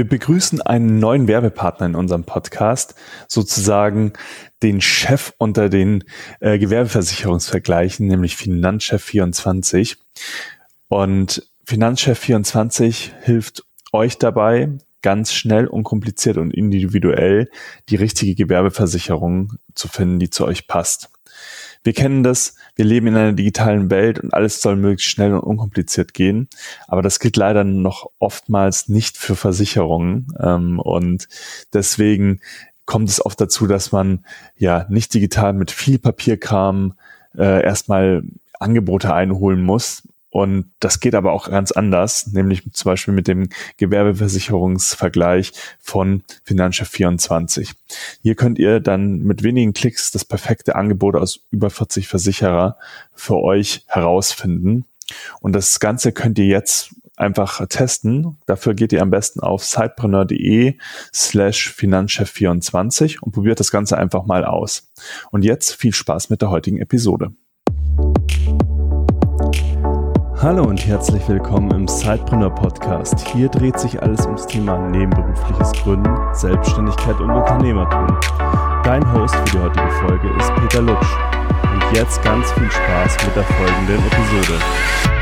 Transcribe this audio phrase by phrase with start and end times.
[0.00, 2.94] Wir begrüßen einen neuen Werbepartner in unserem Podcast,
[3.28, 4.14] sozusagen
[4.62, 6.04] den Chef unter den
[6.40, 9.98] äh, Gewerbeversicherungsvergleichen, nämlich Finanzchef24.
[10.88, 14.70] Und Finanzchef24 hilft euch dabei,
[15.02, 17.50] ganz schnell, unkompliziert und individuell
[17.90, 21.10] die richtige Gewerbeversicherung zu finden, die zu euch passt.
[21.82, 25.40] Wir kennen das, wir leben in einer digitalen Welt und alles soll möglichst schnell und
[25.40, 26.48] unkompliziert gehen.
[26.88, 30.26] Aber das gilt leider noch oftmals nicht für Versicherungen.
[30.38, 31.28] Ähm, und
[31.72, 32.40] deswegen
[32.84, 34.24] kommt es oft dazu, dass man
[34.56, 36.94] ja nicht digital mit viel Papierkram
[37.36, 38.24] äh, erstmal
[38.58, 43.48] Angebote einholen muss, und das geht aber auch ganz anders, nämlich zum Beispiel mit dem
[43.78, 47.72] Gewerbeversicherungsvergleich von Financial 24.
[48.22, 52.76] Hier könnt ihr dann mit wenigen Klicks das perfekte Angebot aus über 40 Versicherer
[53.12, 54.84] für euch herausfinden.
[55.40, 58.38] Und das Ganze könnt ihr jetzt einfach testen.
[58.46, 60.78] Dafür geht ihr am besten auf sidepreneur.de
[61.12, 64.90] slash finanzchef24 und probiert das Ganze einfach mal aus.
[65.32, 67.32] Und jetzt viel Spaß mit der heutigen Episode.
[70.42, 73.28] Hallo und herzlich willkommen im Sidepreneur Podcast.
[73.28, 78.06] Hier dreht sich alles ums Thema nebenberufliches Gründen, Selbstständigkeit und Unternehmertum.
[78.82, 81.14] Dein Host für die heutige Folge ist Peter Lutsch.
[81.74, 85.19] Und jetzt ganz viel Spaß mit der folgenden Episode.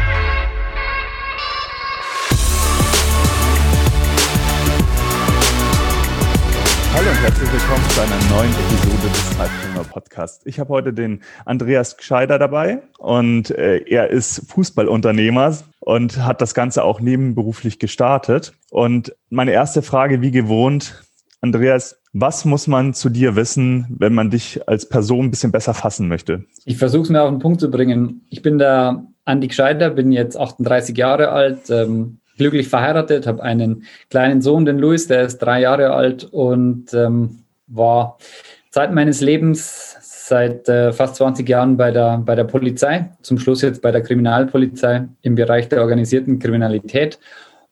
[6.98, 10.44] Hallo und herzlich willkommen zu einer neuen Episode des Zeitfinger Podcasts.
[10.46, 16.54] Ich habe heute den Andreas Gscheider dabei und äh, er ist Fußballunternehmer und hat das
[16.54, 18.52] Ganze auch nebenberuflich gestartet.
[18.70, 21.04] Und meine erste Frage, wie gewohnt,
[21.40, 25.74] Andreas, was muss man zu dir wissen, wenn man dich als Person ein bisschen besser
[25.74, 26.46] fassen möchte?
[26.64, 28.26] Ich versuche es mir auf den Punkt zu bringen.
[28.28, 33.84] Ich bin der Andi Gscheider, bin jetzt 38 Jahre alt, ähm, glücklich verheiratet, habe einen
[34.10, 38.18] kleinen Sohn, den Luis, der ist drei Jahre alt und ähm, war
[38.70, 39.96] Zeit meines Lebens
[40.28, 44.02] seit äh, fast 20 Jahren bei der, bei der Polizei, zum Schluss jetzt bei der
[44.02, 47.18] Kriminalpolizei im Bereich der organisierten Kriminalität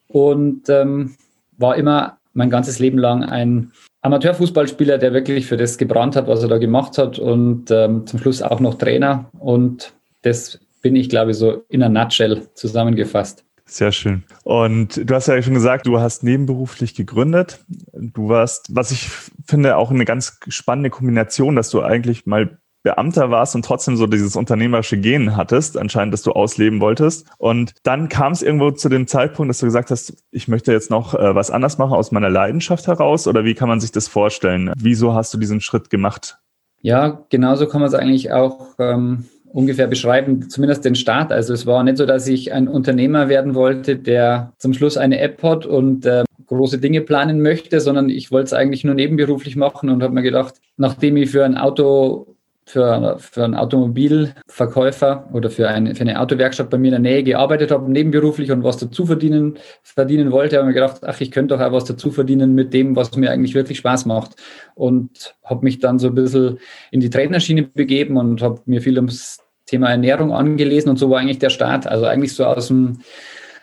[0.08, 1.16] und ähm,
[1.58, 6.42] war immer mein ganzes Leben lang ein Amateurfußballspieler, der wirklich für das gebrannt hat, was
[6.42, 9.92] er da gemacht hat und ähm, zum Schluss auch noch Trainer und
[10.22, 13.44] das bin ich, glaube ich, so in a nutshell zusammengefasst.
[13.68, 14.22] Sehr schön.
[14.44, 17.64] Und du hast ja schon gesagt, du hast nebenberuflich gegründet.
[17.92, 19.08] Du warst, was ich
[19.44, 24.06] finde, auch eine ganz spannende Kombination, dass du eigentlich mal Beamter warst und trotzdem so
[24.06, 27.26] dieses unternehmerische Gen hattest, anscheinend, dass du ausleben wolltest.
[27.36, 30.88] Und dann kam es irgendwo zu dem Zeitpunkt, dass du gesagt hast, ich möchte jetzt
[30.88, 33.26] noch äh, was anders machen aus meiner Leidenschaft heraus.
[33.26, 34.72] Oder wie kann man sich das vorstellen?
[34.76, 36.38] Wieso hast du diesen Schritt gemacht?
[36.80, 41.32] Ja, genauso kann man es eigentlich auch ähm, ungefähr beschreiben, zumindest den Start.
[41.32, 45.20] Also es war nicht so, dass ich ein Unternehmer werden wollte, der zum Schluss eine
[45.20, 49.56] App hat und äh, große Dinge planen möchte, sondern ich wollte es eigentlich nur nebenberuflich
[49.56, 52.35] machen und habe mir gedacht, nachdem ich für ein Auto
[52.66, 57.22] für, für einen Automobilverkäufer oder für eine, für eine Autowerkstatt bei mir in der Nähe
[57.22, 61.56] gearbeitet habe, nebenberuflich und was dazu verdienen, verdienen wollte, habe mir gedacht, ach, ich könnte
[61.56, 64.34] doch auch was dazu verdienen mit dem, was mir eigentlich wirklich Spaß macht.
[64.74, 66.58] Und habe mich dann so ein bisschen
[66.90, 71.20] in die Trainerschiene begeben und habe mir viel ums Thema Ernährung angelesen und so war
[71.20, 71.86] eigentlich der Start.
[71.86, 72.98] Also eigentlich so aus dem,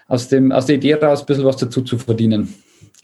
[0.07, 2.53] aus dem, aus der Idee raus ein bisschen was dazu zu verdienen.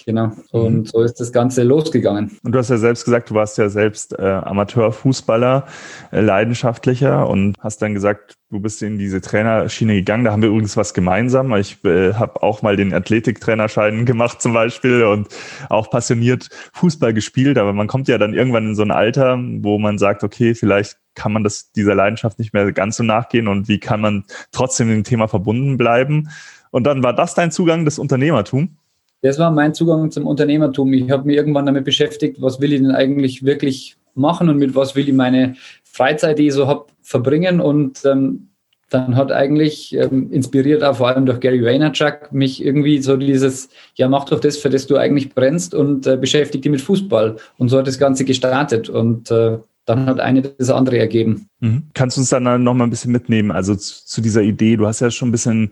[0.06, 0.32] Genau.
[0.52, 0.86] Und mhm.
[0.86, 2.38] so ist das Ganze losgegangen.
[2.44, 5.66] Und du hast ja selbst gesagt, du warst ja selbst äh, Amateurfußballer,
[6.12, 10.24] äh, leidenschaftlicher und hast dann gesagt, du bist in diese Trainerschiene gegangen.
[10.24, 11.54] Da haben wir übrigens was gemeinsam.
[11.56, 15.28] Ich äh, habe auch mal den Athletiktrainerschein gemacht zum Beispiel und
[15.70, 17.58] auch passioniert Fußball gespielt.
[17.58, 20.98] Aber man kommt ja dann irgendwann in so ein Alter, wo man sagt, okay, vielleicht
[21.16, 24.88] kann man das dieser Leidenschaft nicht mehr ganz so nachgehen und wie kann man trotzdem
[24.88, 26.30] dem Thema verbunden bleiben.
[26.72, 28.78] Und dann war das dein Zugang des Unternehmertum?
[29.22, 30.94] Das war mein Zugang zum Unternehmertum.
[30.94, 34.76] Ich habe mich irgendwann damit beschäftigt, was will ich denn eigentlich wirklich machen und mit
[34.76, 37.60] was will ich meine Freizeit, die ich so habe, verbringen.
[37.60, 38.50] Und ähm,
[38.90, 43.70] dann hat eigentlich ähm, inspiriert auch vor allem durch Gary Vaynerchuk mich irgendwie so dieses,
[43.96, 47.36] ja, mach doch das, für das du eigentlich brennst und äh, beschäftige dich mit Fußball.
[47.58, 48.90] Und so hat das Ganze gestartet.
[48.90, 51.48] Und äh, dann hat eine das andere ergeben.
[51.62, 51.84] Mhm.
[51.96, 54.76] Kannst du uns dann noch mal ein bisschen mitnehmen, also zu, zu, dieser Idee?
[54.76, 55.72] Du hast ja schon ein bisschen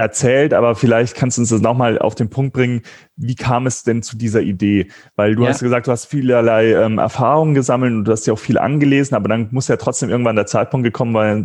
[0.00, 2.82] erzählt, aber vielleicht kannst du uns das nochmal auf den Punkt bringen.
[3.16, 4.88] Wie kam es denn zu dieser Idee?
[5.14, 5.50] Weil du ja.
[5.50, 9.14] hast gesagt, du hast vielerlei ähm, Erfahrungen gesammelt und du hast ja auch viel angelesen,
[9.14, 11.44] aber dann muss ja trotzdem irgendwann der Zeitpunkt gekommen, weil,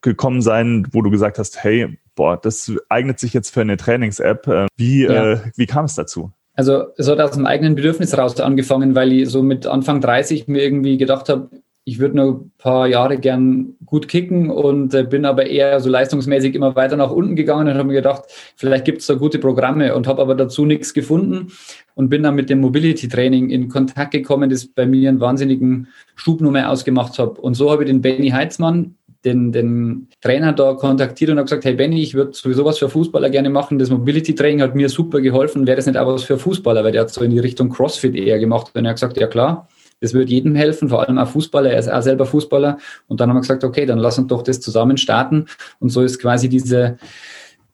[0.00, 4.46] gekommen sein, wo du gesagt hast, hey, boah, das eignet sich jetzt für eine Trainings-App.
[4.48, 5.32] Äh, wie, ja.
[5.32, 6.32] äh, wie kam es dazu?
[6.54, 10.48] Also es hat aus dem eigenen Bedürfnis raus angefangen, weil ich so mit Anfang 30
[10.48, 11.50] mir irgendwie gedacht habe,
[11.84, 15.90] ich würde noch ein paar Jahre gern gut kicken und äh, bin aber eher so
[15.90, 18.22] leistungsmäßig immer weiter nach unten gegangen und habe mir gedacht,
[18.56, 21.48] vielleicht gibt es da gute Programme und habe aber dazu nichts gefunden
[21.94, 25.88] und bin dann mit dem Mobility Training in Kontakt gekommen, das bei mir einen wahnsinnigen
[26.14, 27.40] Schubnummer ausgemacht hat.
[27.40, 28.94] Und so habe ich den Benny Heitzmann,
[29.24, 32.88] den, den Trainer da kontaktiert und habe gesagt, hey Benny, ich würde sowieso was für
[32.88, 33.78] Fußballer gerne machen.
[33.78, 35.66] Das Mobility Training hat mir super geholfen.
[35.66, 36.82] Wäre das nicht auch was für Fußballer?
[36.82, 38.72] Weil der hat so in die Richtung CrossFit eher gemacht.
[38.74, 39.68] Und er hat gesagt, ja klar,
[40.02, 41.70] das wird jedem helfen, vor allem auch Fußballer.
[41.70, 42.78] Er ist auch selber Fußballer.
[43.06, 45.46] Und dann haben wir gesagt, okay, dann lass uns doch das zusammen starten.
[45.78, 46.98] Und so ist quasi diese,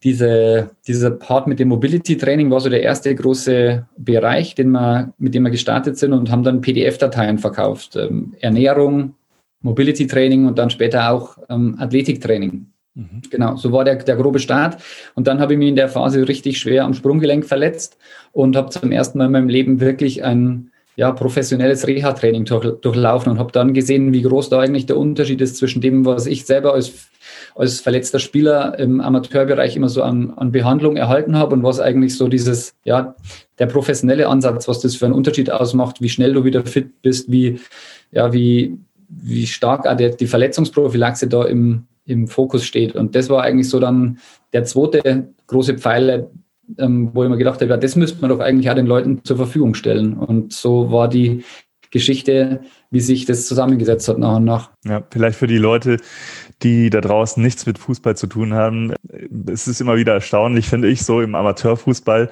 [0.03, 5.15] diese, dieser Part mit dem Mobility Training war so der erste große Bereich, den wir,
[5.17, 7.97] mit dem wir gestartet sind und haben dann PDF-Dateien verkauft.
[7.97, 9.15] Ähm, Ernährung,
[9.63, 12.67] Mobility Training und dann später auch ähm, Athletiktraining.
[12.95, 13.23] Mhm.
[13.31, 14.83] Genau, so war der, der grobe Start.
[15.15, 17.97] Und dann habe ich mich in der Phase richtig schwer am Sprunggelenk verletzt
[18.33, 23.31] und habe zum ersten Mal in meinem Leben wirklich ein ja, professionelles Reha-Training durch, durchlaufen
[23.31, 26.45] und habe dann gesehen, wie groß da eigentlich der Unterschied ist zwischen dem, was ich
[26.45, 27.09] selber als,
[27.55, 32.17] als verletzter Spieler im Amateurbereich immer so an, an Behandlung erhalten habe und was eigentlich
[32.17, 33.15] so dieses, ja,
[33.61, 37.31] der professionelle Ansatz, was das für einen Unterschied ausmacht, wie schnell du wieder fit bist,
[37.31, 37.61] wie,
[38.11, 38.77] ja, wie,
[39.09, 39.87] wie stark
[40.19, 42.97] die Verletzungsprophylaxe da im, im Fokus steht.
[42.97, 44.19] Und das war eigentlich so dann
[44.53, 46.29] der zweite große Pfeiler,
[46.77, 49.25] ähm, wo ich mir gedacht habe, ja, das müsste man doch eigentlich auch den Leuten
[49.25, 50.15] zur Verfügung stellen.
[50.15, 51.45] Und so war die
[51.91, 52.61] Geschichte,
[52.91, 54.71] wie sich das zusammengesetzt hat nach und nach.
[54.85, 55.99] Ja, vielleicht für die Leute,
[56.63, 58.93] die da draußen nichts mit Fußball zu tun haben.
[59.51, 62.31] Es ist immer wieder erstaunlich, finde ich, so im Amateurfußball.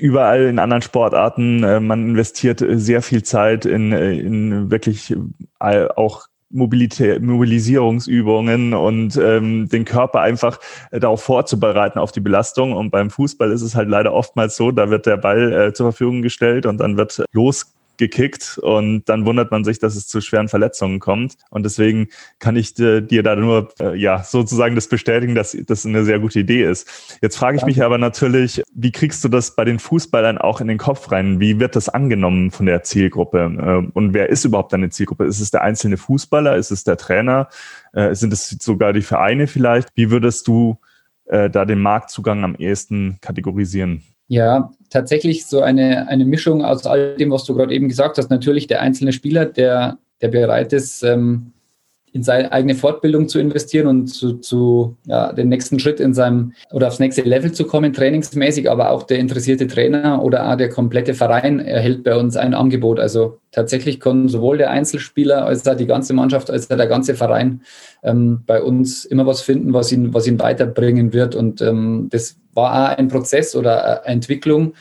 [0.00, 5.14] Überall in anderen Sportarten, äh, man investiert sehr viel Zeit in, äh, in wirklich
[5.60, 10.58] auch Mobilitä Mobilisierungsübungen und ähm, den Körper einfach
[10.90, 12.72] äh, darauf vorzubereiten auf die Belastung.
[12.72, 15.86] Und beim Fußball ist es halt leider oftmals so, da wird der Ball äh, zur
[15.86, 20.20] Verfügung gestellt und dann wird los gekickt und dann wundert man sich, dass es zu
[20.20, 21.36] schweren Verletzungen kommt.
[21.50, 22.08] Und deswegen
[22.38, 26.18] kann ich dir, dir da nur äh, ja sozusagen das bestätigen, dass das eine sehr
[26.18, 27.18] gute Idee ist.
[27.22, 30.68] Jetzt frage ich mich aber natürlich, wie kriegst du das bei den Fußballern auch in
[30.68, 31.40] den Kopf rein?
[31.40, 33.38] Wie wird das angenommen von der Zielgruppe?
[33.38, 35.24] Äh, und wer ist überhaupt deine Zielgruppe?
[35.24, 36.56] Ist es der einzelne Fußballer?
[36.56, 37.48] Ist es der Trainer?
[37.92, 39.88] Äh, sind es sogar die Vereine vielleicht?
[39.94, 40.78] Wie würdest du
[41.26, 44.02] äh, da den Marktzugang am ehesten kategorisieren?
[44.28, 48.30] Ja, tatsächlich so eine, eine Mischung aus all dem, was du gerade eben gesagt hast.
[48.30, 51.52] Natürlich der einzelne Spieler, der, der bereit ist, ähm,
[52.16, 56.54] in seine eigene Fortbildung zu investieren und zu, zu ja, den nächsten Schritt in seinem
[56.72, 60.70] oder aufs nächste Level zu kommen, trainingsmäßig, aber auch der interessierte Trainer oder auch der
[60.70, 62.98] komplette Verein erhält bei uns ein Angebot.
[62.98, 67.14] Also tatsächlich kann sowohl der Einzelspieler als auch die ganze Mannschaft als auch der ganze
[67.14, 67.60] Verein
[68.02, 71.34] ähm, bei uns immer was finden, was ihn, was ihn weiterbringen wird.
[71.34, 74.72] Und ähm, das war auch ein Prozess oder eine Entwicklung.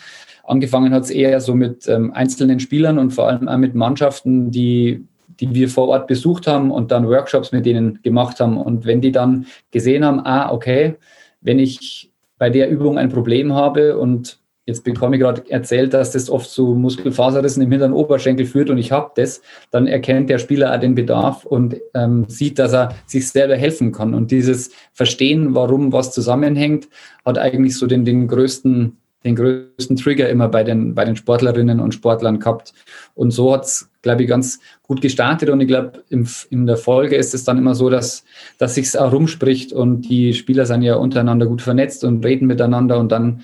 [0.46, 4.52] Angefangen hat es eher so mit ähm, einzelnen Spielern und vor allem auch mit Mannschaften,
[4.52, 5.04] die
[5.40, 8.58] die wir vor Ort besucht haben und dann Workshops mit denen gemacht haben.
[8.58, 10.96] Und wenn die dann gesehen haben, ah, okay,
[11.42, 16.12] wenn ich bei der Übung ein Problem habe und jetzt bekomme ich gerade erzählt, dass
[16.12, 19.42] das oft zu Muskelfaserrissen im hinteren Oberschenkel führt und ich habe das,
[19.72, 23.92] dann erkennt der Spieler auch den Bedarf und ähm, sieht, dass er sich selber helfen
[23.92, 24.14] kann.
[24.14, 26.90] Und dieses Verstehen, warum was zusammenhängt,
[27.24, 31.80] hat eigentlich so den, den größten den größten Trigger immer bei den, bei den Sportlerinnen
[31.80, 32.74] und Sportlern gehabt.
[33.16, 35.50] Und so hat es, glaube ich, ganz gut gestartet.
[35.50, 38.24] Und ich glaube, in der Folge ist es dann immer so, dass,
[38.58, 43.00] dass sich auch rumspricht und die Spieler sind ja untereinander gut vernetzt und reden miteinander
[43.00, 43.42] und dann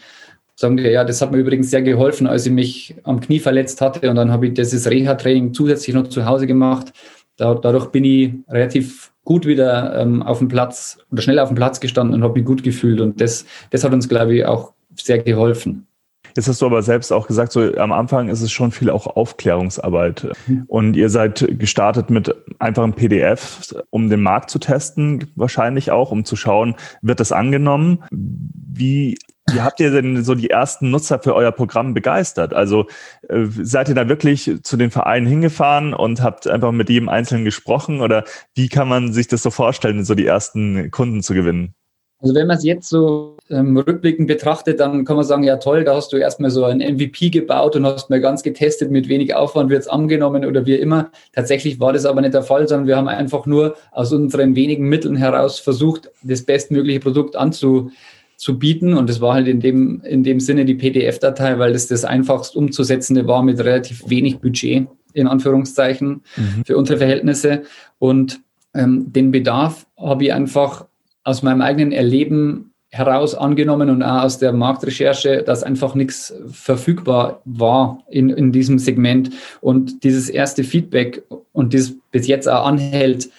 [0.55, 3.81] sagen die, ja, das hat mir übrigens sehr geholfen, als ich mich am Knie verletzt
[3.81, 6.93] hatte und dann habe ich dieses Reha-Training zusätzlich noch zu Hause gemacht.
[7.37, 11.55] Da, dadurch bin ich relativ gut wieder ähm, auf dem Platz oder schnell auf dem
[11.55, 14.73] Platz gestanden und habe mich gut gefühlt und das, das hat uns, glaube ich, auch
[14.95, 15.87] sehr geholfen.
[16.35, 19.07] Jetzt hast du aber selbst auch gesagt, so am Anfang ist es schon viel auch
[19.07, 20.27] Aufklärungsarbeit.
[20.67, 26.25] Und ihr seid gestartet mit einfachen PDF, um den Markt zu testen, wahrscheinlich auch, um
[26.25, 28.03] zu schauen, wird das angenommen?
[28.11, 29.17] Wie,
[29.51, 32.53] wie habt ihr denn so die ersten Nutzer für euer Programm begeistert?
[32.53, 32.87] Also
[33.27, 37.45] äh, seid ihr da wirklich zu den Vereinen hingefahren und habt einfach mit jedem Einzelnen
[37.45, 38.01] gesprochen?
[38.01, 38.23] Oder
[38.55, 41.75] wie kann man sich das so vorstellen, so die ersten Kunden zu gewinnen?
[42.21, 45.83] Also wenn man es jetzt so ähm, rückblickend betrachtet, dann kann man sagen, ja toll,
[45.83, 49.33] da hast du erstmal so ein MVP gebaut und hast mal ganz getestet, mit wenig
[49.33, 51.09] Aufwand wird es angenommen oder wie immer.
[51.33, 54.87] Tatsächlich war das aber nicht der Fall, sondern wir haben einfach nur aus unseren wenigen
[54.87, 58.93] Mitteln heraus versucht, das bestmögliche Produkt anzubieten.
[58.93, 62.55] Und das war halt in dem, in dem Sinne die PDF-Datei, weil das das einfachst
[62.55, 66.65] umzusetzende war mit relativ wenig Budget, in Anführungszeichen, mhm.
[66.65, 67.63] für unsere Verhältnisse.
[67.97, 68.41] Und
[68.75, 70.85] ähm, den Bedarf habe ich einfach
[71.23, 77.41] aus meinem eigenen Erleben heraus angenommen und auch aus der Marktrecherche, dass einfach nichts verfügbar
[77.45, 79.31] war in, in diesem Segment.
[79.61, 81.23] Und dieses erste Feedback
[81.53, 83.29] und das bis jetzt auch anhält,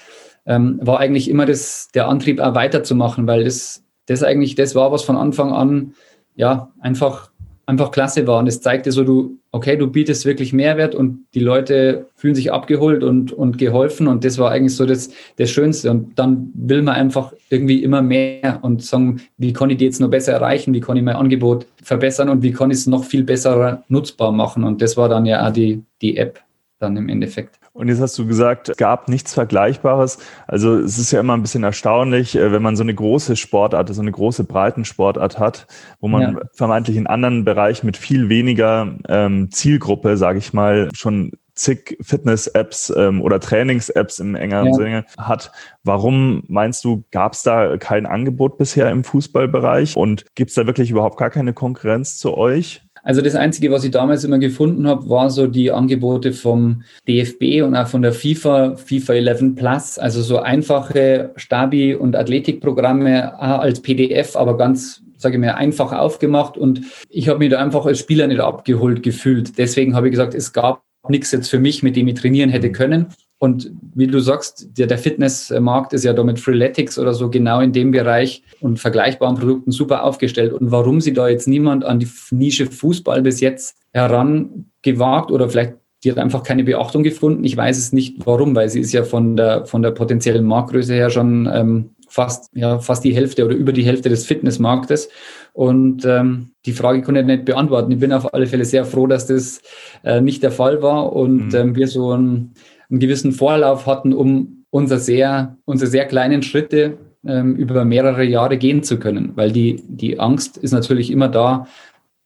[0.46, 4.90] ähm, war eigentlich immer das, der Antrieb, auch weiterzumachen, weil das, das eigentlich das war,
[4.90, 5.94] was von Anfang an
[6.34, 7.30] ja einfach
[7.66, 8.38] einfach klasse war.
[8.38, 12.52] Und es zeigte so, du, okay, du bietest wirklich Mehrwert und die Leute fühlen sich
[12.52, 14.08] abgeholt und, und geholfen.
[14.08, 15.90] Und das war eigentlich so das, das Schönste.
[15.90, 20.00] Und dann will man einfach irgendwie immer mehr und sagen, wie kann ich die jetzt
[20.00, 20.74] noch besser erreichen?
[20.74, 22.28] Wie kann ich mein Angebot verbessern?
[22.28, 24.64] Und wie kann ich es noch viel besser nutzbar machen?
[24.64, 26.40] Und das war dann ja auch die, die App
[26.78, 27.61] dann im Endeffekt.
[27.74, 30.18] Und jetzt hast du gesagt, es gab nichts Vergleichbares.
[30.46, 33.88] Also es ist ja immer ein bisschen erstaunlich, äh, wenn man so eine große Sportart,
[33.94, 35.66] so eine große Breitensportart hat,
[36.00, 36.40] wo man ja.
[36.52, 42.92] vermeintlich in anderen Bereichen mit viel weniger ähm, Zielgruppe, sage ich mal, schon zig Fitness-Apps
[42.96, 44.72] ähm, oder Trainings-Apps im engeren ja.
[44.74, 45.52] Sinne hat.
[45.82, 50.66] Warum meinst du, gab es da kein Angebot bisher im Fußballbereich und gibt es da
[50.66, 52.82] wirklich überhaupt gar keine Konkurrenz zu euch?
[53.02, 57.62] Also das Einzige, was ich damals immer gefunden habe, war so die Angebote vom DFB
[57.64, 63.80] und auch von der FIFA, FIFA 11 Plus, also so einfache Stabi- und Athletikprogramme als
[63.80, 68.00] PDF, aber ganz sage ich mir, einfach aufgemacht und ich habe mich da einfach als
[68.00, 69.56] Spieler nicht abgeholt gefühlt.
[69.56, 72.70] Deswegen habe ich gesagt, es gab nichts jetzt für mich, mit dem ich trainieren hätte
[72.72, 73.08] können.
[73.38, 77.60] Und wie du sagst, der, der Fitnessmarkt ist ja da mit Freeletics oder so genau
[77.60, 80.52] in dem Bereich und vergleichbaren Produkten super aufgestellt.
[80.52, 85.74] Und warum sie da jetzt niemand an die Nische Fußball bis jetzt herangewagt oder vielleicht
[86.04, 87.44] die hat einfach keine Beachtung gefunden.
[87.44, 90.94] Ich weiß es nicht warum, weil sie ist ja von der, von der potenziellen Marktgröße
[90.94, 95.08] her schon ähm, fast, ja, fast die Hälfte oder über die Hälfte des Fitnessmarktes.
[95.52, 97.92] Und ähm, die Frage konnte ich nicht beantworten.
[97.92, 99.60] Ich bin auf alle Fälle sehr froh, dass das
[100.02, 101.54] äh, nicht der Fall war und mhm.
[101.54, 102.54] ähm, wir so ein
[102.92, 108.58] einen gewissen Vorlauf hatten, um unser sehr, unsere sehr kleinen Schritte ähm, über mehrere Jahre
[108.58, 109.32] gehen zu können.
[109.34, 111.66] Weil die, die Angst ist natürlich immer da,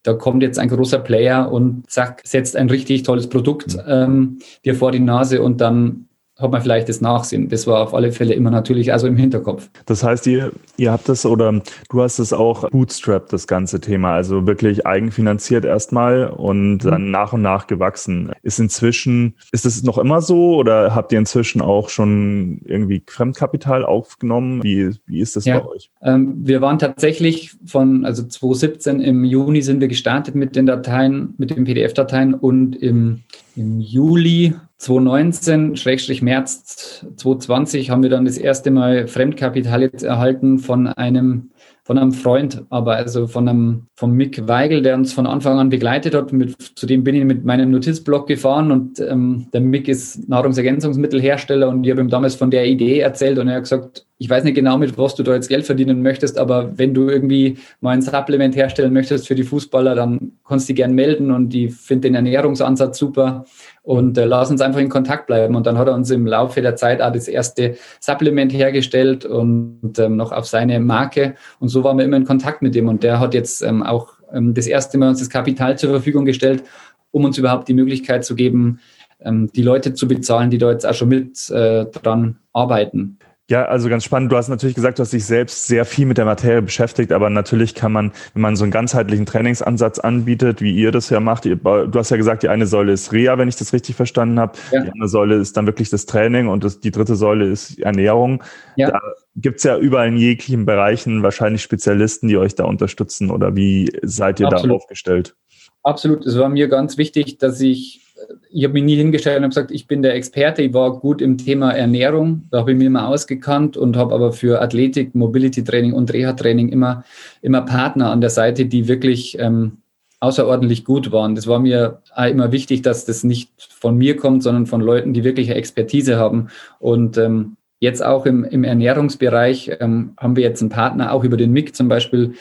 [0.02, 4.75] da kommt jetzt ein großer Player und zack, setzt ein richtig tolles Produkt ähm, dir
[4.75, 6.06] vor die Nase und dann
[6.38, 7.49] hat man vielleicht das Nachsehen.
[7.49, 9.71] Das war auf alle Fälle immer natürlich also im Hinterkopf.
[9.87, 14.14] Das heißt, ihr, ihr habt das oder du hast es auch bootstrapped, das ganze Thema,
[14.14, 17.11] also wirklich eigenfinanziert erstmal und dann mhm.
[17.11, 18.33] nach und nach gewachsen.
[18.43, 23.85] Ist inzwischen, ist es noch immer so oder habt ihr inzwischen auch schon irgendwie Fremdkapital
[23.85, 24.62] aufgenommen?
[24.62, 25.61] Wie, wie ist das ja.
[25.61, 25.90] bei euch?
[26.07, 31.35] Ähm, wir waren tatsächlich von, also 2017 im Juni sind wir gestartet mit den Dateien,
[31.37, 33.25] mit den PDF-Dateien und im,
[33.57, 41.51] im Juli 2019-März 2020 haben wir dann das erste Mal Fremdkapital jetzt erhalten von einem
[41.83, 45.69] von einem Freund, aber also von einem, vom Mick Weigel, der uns von Anfang an
[45.69, 46.33] begleitet hat.
[46.33, 51.69] Mit, zu dem bin ich mit meinem Notizblock gefahren und ähm, der Mick ist Nahrungsergänzungsmittelhersteller
[51.69, 54.44] und ich habe ihm damals von der Idee erzählt und er hat gesagt, ich weiß
[54.44, 57.90] nicht genau, mit was du da jetzt Geld verdienen möchtest, aber wenn du irgendwie mal
[57.90, 61.75] ein Supplement herstellen möchtest für die Fußballer, dann kannst du dich gern melden und ich
[61.75, 63.44] finde den Ernährungsansatz super
[63.82, 65.54] und äh, lass uns einfach in Kontakt bleiben.
[65.54, 69.99] Und dann hat er uns im Laufe der Zeit auch das erste Supplement hergestellt und
[69.99, 71.35] ähm, noch auf seine Marke.
[71.61, 72.88] Und so waren wir immer in Kontakt mit ihm.
[72.88, 76.25] Und der hat jetzt ähm, auch ähm, das erste Mal uns das Kapital zur Verfügung
[76.25, 76.64] gestellt,
[77.11, 78.80] um uns überhaupt die Möglichkeit zu geben,
[79.20, 83.18] ähm, die Leute zu bezahlen, die da jetzt auch schon mit äh, dran arbeiten.
[83.49, 84.33] Ja, also ganz spannend.
[84.33, 87.31] Du hast natürlich gesagt, du hast dich selbst sehr viel mit der Materie beschäftigt, aber
[87.31, 91.47] natürlich kann man, wenn man so einen ganzheitlichen Trainingsansatz anbietet, wie ihr das ja macht,
[91.47, 94.41] ihr, du hast ja gesagt, die eine Säule ist Reha, wenn ich das richtig verstanden
[94.41, 94.59] habe.
[94.73, 94.83] Ja.
[94.83, 98.43] Die andere Säule ist dann wirklich das Training und das, die dritte Säule ist Ernährung.
[98.75, 98.91] Ja.
[98.91, 99.00] Da
[99.37, 104.41] gibt's ja überall in jeglichen Bereichen wahrscheinlich Spezialisten, die euch da unterstützen oder wie seid
[104.41, 104.73] ihr Absolut.
[104.73, 105.37] da aufgestellt?
[105.85, 106.26] Absolut.
[106.26, 108.06] Es war mir ganz wichtig, dass ich
[108.50, 111.21] ich habe mich nie hingestellt und habe gesagt, ich bin der Experte, ich war gut
[111.21, 115.62] im Thema Ernährung, da habe ich mich immer ausgekannt und habe aber für Athletik, Mobility
[115.62, 117.04] Training und Reha-Training immer,
[117.42, 119.78] immer Partner an der Seite, die wirklich ähm,
[120.21, 121.35] außerordentlich gut waren.
[121.35, 125.25] Das war mir immer wichtig, dass das nicht von mir kommt, sondern von Leuten, die
[125.25, 126.49] wirklich Expertise haben.
[126.78, 131.37] Und ähm, jetzt auch im, im Ernährungsbereich ähm, haben wir jetzt einen Partner, auch über
[131.37, 132.35] den MIG zum Beispiel,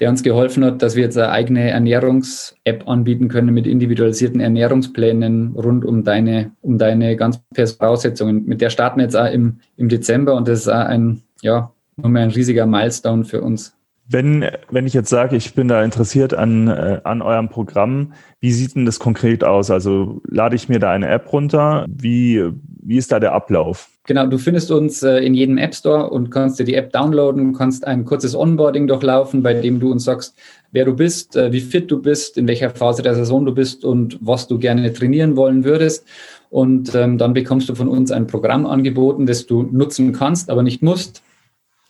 [0.00, 5.54] der uns geholfen hat, dass wir jetzt eine eigene Ernährungs-App anbieten können mit individualisierten Ernährungsplänen
[5.54, 8.46] rund um deine, um deine ganzen Voraussetzungen.
[8.46, 11.72] Mit der starten wir jetzt auch im, im Dezember und das ist auch ein, ja,
[11.96, 13.76] nochmal ein riesiger Milestone für uns.
[14.12, 18.50] Wenn, wenn ich jetzt sage, ich bin da interessiert an, äh, an eurem Programm, wie
[18.50, 19.70] sieht denn das konkret aus?
[19.70, 21.86] Also lade ich mir da eine App runter?
[21.88, 22.44] Wie,
[22.82, 23.88] wie ist da der Ablauf?
[24.06, 27.54] Genau, du findest uns äh, in jedem App Store und kannst dir die App downloaden,
[27.54, 30.34] kannst ein kurzes Onboarding durchlaufen, bei dem du uns sagst,
[30.72, 33.84] wer du bist, äh, wie fit du bist, in welcher Phase der Saison du bist
[33.84, 36.04] und was du gerne trainieren wollen würdest.
[36.48, 40.64] Und ähm, dann bekommst du von uns ein Programm angeboten, das du nutzen kannst, aber
[40.64, 41.22] nicht musst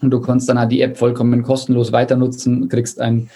[0.03, 3.29] Und du kannst dann auch die App vollkommen kostenlos weiter nutzen, kriegst ein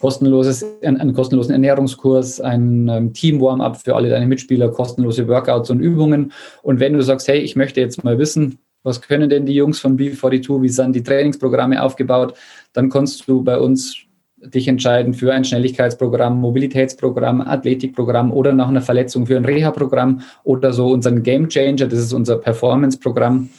[0.00, 6.32] kostenloses, einen, kostenlosen Ernährungskurs, ein ähm, Team-Warm-up für alle deine Mitspieler, kostenlose Workouts und Übungen.
[6.62, 9.78] Und wenn du sagst, hey, ich möchte jetzt mal wissen, was können denn die Jungs
[9.78, 12.34] von B42, wie sind die Trainingsprogramme aufgebaut,
[12.72, 13.96] dann kannst du bei uns
[14.44, 20.72] dich entscheiden für ein Schnelligkeitsprogramm, Mobilitätsprogramm, Athletikprogramm oder nach einer Verletzung für ein Reha-Programm oder
[20.72, 23.50] so unseren Game Changer, das ist unser Performance-Programm.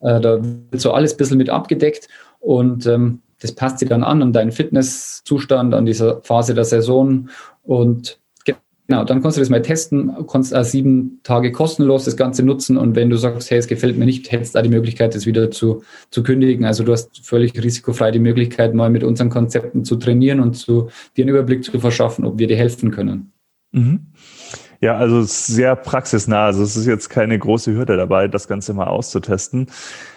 [0.00, 2.08] Äh, da wird so alles ein bisschen mit abgedeckt
[2.40, 7.28] und ähm, das passt sich dann an, an deinen Fitnesszustand, an dieser Phase der Saison.
[7.62, 8.20] Und
[8.86, 12.76] genau, dann kannst du das mal testen, kannst auch sieben Tage kostenlos das Ganze nutzen.
[12.76, 15.26] Und wenn du sagst, hey, es gefällt mir nicht, hättest du auch die Möglichkeit, das
[15.26, 16.66] wieder zu, zu kündigen.
[16.66, 20.90] Also du hast völlig risikofrei die Möglichkeit, mal mit unseren Konzepten zu trainieren und zu,
[21.16, 23.32] dir einen Überblick zu verschaffen, ob wir dir helfen können.
[23.72, 24.08] Mhm.
[24.82, 26.46] Ja, also sehr praxisnah.
[26.46, 29.66] Also es ist jetzt keine große Hürde dabei, das Ganze mal auszutesten.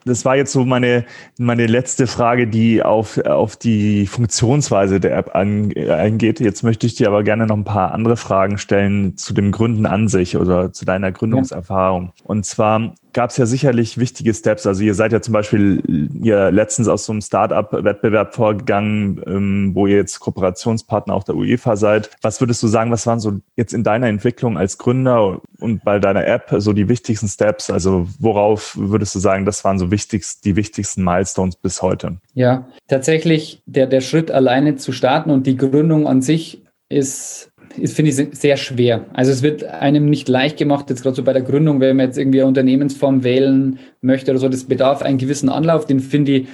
[0.05, 1.05] Das war jetzt so meine,
[1.37, 6.39] meine letzte Frage, die auf, auf die Funktionsweise der App an, eingeht.
[6.39, 9.85] Jetzt möchte ich dir aber gerne noch ein paar andere Fragen stellen zu dem Gründen
[9.85, 12.13] an sich oder zu deiner Gründungserfahrung.
[12.17, 12.25] Ja.
[12.25, 14.65] Und zwar, gab es ja sicherlich wichtige Steps.
[14.65, 19.87] Also ihr seid ja zum Beispiel ihr letztens aus so einem Startup-Wettbewerb vorgegangen, ähm, wo
[19.87, 22.09] ihr jetzt Kooperationspartner auch der UEFA seid.
[22.21, 25.99] Was würdest du sagen, was waren so jetzt in deiner Entwicklung als Gründer und bei
[25.99, 27.69] deiner App so die wichtigsten Steps?
[27.69, 32.17] Also worauf würdest du sagen, das waren so wichtigst, die wichtigsten Milestones bis heute?
[32.33, 37.95] Ja, tatsächlich der, der Schritt alleine zu starten und die Gründung an sich ist ist,
[37.95, 39.05] finde ich, sehr schwer.
[39.13, 42.07] Also es wird einem nicht leicht gemacht, jetzt gerade so bei der Gründung, wenn man
[42.07, 46.31] jetzt irgendwie eine Unternehmensform wählen möchte oder so, das bedarf einen gewissen Anlauf, den finde
[46.33, 46.47] ich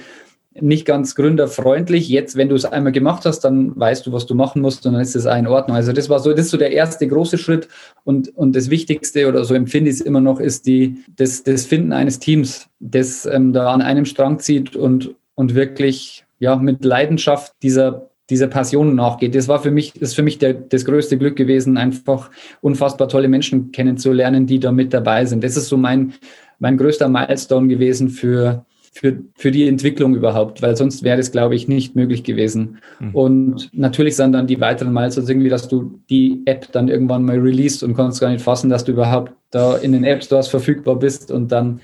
[0.52, 2.08] nicht ganz gründerfreundlich.
[2.08, 4.94] Jetzt, wenn du es einmal gemacht hast, dann weißt du, was du machen musst und
[4.94, 5.76] dann ist es in Ordnung.
[5.76, 7.68] Also das war so, das ist so der erste große Schritt
[8.04, 11.66] und, und das Wichtigste oder so empfinde ich es immer noch, ist die, das, das
[11.66, 16.84] Finden eines Teams, das ähm, da an einem Strang zieht und, und wirklich ja, mit
[16.84, 19.34] Leidenschaft dieser dieser Passion nachgeht.
[19.34, 22.30] Das war für mich, ist für mich der, das größte Glück gewesen, einfach
[22.60, 25.42] unfassbar tolle Menschen kennenzulernen, die da mit dabei sind.
[25.42, 26.14] Das ist so mein,
[26.60, 31.54] mein größter Milestone gewesen für, für, für die Entwicklung überhaupt, weil sonst wäre das, glaube
[31.54, 32.78] ich, nicht möglich gewesen.
[32.98, 33.14] Mhm.
[33.14, 37.38] Und natürlich sind dann die weiteren Milestones irgendwie, dass du die App dann irgendwann mal
[37.38, 40.96] released und kannst gar nicht fassen, dass du überhaupt da in den App Stores verfügbar
[40.96, 41.80] bist und dann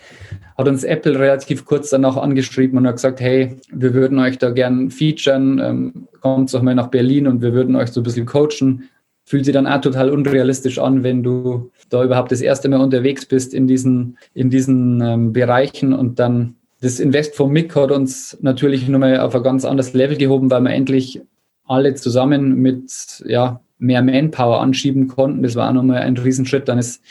[0.59, 4.51] hat uns Apple relativ kurz danach angeschrieben und hat gesagt, hey, wir würden euch da
[4.51, 8.27] gern featuren, ähm, kommt doch mal nach Berlin und wir würden euch so ein bisschen
[8.27, 8.89] coachen.
[9.25, 13.27] Fühlt sich dann auch total unrealistisch an, wenn du da überhaupt das erste Mal unterwegs
[13.27, 16.55] bist in diesen, in diesen ähm, Bereichen und dann
[16.87, 20.61] das Invest vom MIC hat uns natürlich nochmal auf ein ganz anderes Level gehoben, weil
[20.61, 21.21] wir endlich
[21.65, 25.43] alle zusammen mit ja, mehr Manpower anschieben konnten.
[25.43, 26.69] Das war auch nochmal ein Riesenschritt.
[26.69, 27.03] Dann ist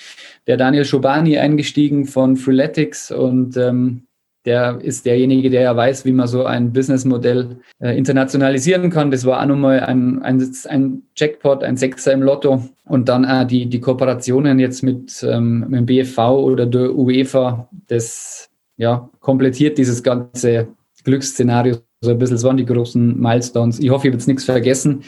[0.48, 4.04] der Daniel Schobani eingestiegen von Freeletics und ähm,
[4.46, 9.12] der ist derjenige, der ja weiß, wie man so ein Businessmodell äh, internationalisieren kann.
[9.12, 12.64] Das war auch nochmal ein, ein, ein Jackpot, ein Sechser im Lotto.
[12.86, 17.68] Und dann auch die, die Kooperationen jetzt mit, ähm, mit dem BFV oder der UEFA,
[17.88, 20.68] das ja, komplettiert dieses ganze
[21.04, 22.36] Glücksszenario so ein bisschen.
[22.36, 23.80] Das waren die großen Milestones.
[23.80, 25.04] Ich hoffe, ich habe jetzt nichts vergessen,